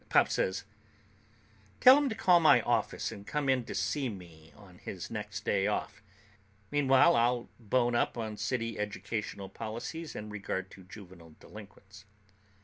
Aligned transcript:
Pop 0.09 0.29
says, 0.29 0.63
"Tell 1.79 1.95
him 1.95 2.09
to 2.09 2.15
call 2.15 2.39
my 2.39 2.61
office 2.61 3.11
and 3.11 3.27
come 3.27 3.47
in 3.47 3.65
to 3.65 3.75
see 3.75 4.09
me 4.09 4.51
on 4.55 4.79
his 4.79 5.11
next 5.11 5.45
day 5.45 5.67
off. 5.67 6.01
Meanwhile, 6.71 7.15
I'll 7.15 7.49
bone 7.59 7.93
up 7.93 8.17
on 8.17 8.37
City 8.37 8.79
educational 8.79 9.47
policies 9.47 10.15
in 10.15 10.31
regard 10.31 10.71
to 10.71 10.85
juvenile 10.85 11.35
delinquents." 11.39 12.05